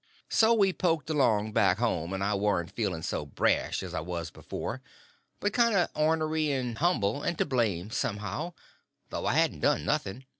So 0.31 0.55
we 0.55 0.73
poked 0.73 1.11
along 1.11 1.51
back 1.51 1.77
home, 1.77 2.11
and 2.11 2.23
I 2.23 2.33
warn't 2.33 2.71
feeling 2.71 3.03
so 3.03 3.23
brash 3.23 3.83
as 3.83 3.93
I 3.93 3.99
was 3.99 4.31
before, 4.31 4.81
but 5.39 5.53
kind 5.53 5.75
of 5.75 5.91
ornery, 5.93 6.49
and 6.49 6.79
humble, 6.79 7.21
and 7.21 7.37
to 7.37 7.45
blame, 7.45 7.91
somehow—though 7.91 9.25
I 9.27 9.33
hadn't 9.35 9.59
done 9.59 9.85
nothing. 9.85 10.25